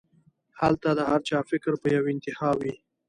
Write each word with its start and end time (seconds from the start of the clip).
هلته 0.59 0.89
د 0.97 0.99
هر 1.09 1.21
چا 1.29 1.37
فکر 1.51 1.73
پۀ 1.81 1.89
يوه 1.95 2.09
انتها 2.13 2.49
وي 2.59 2.73